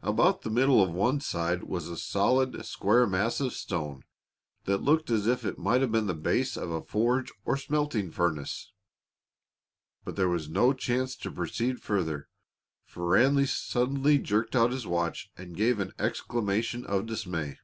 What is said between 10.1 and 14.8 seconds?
there was no chance to proceed further, for Ranny suddenly jerked out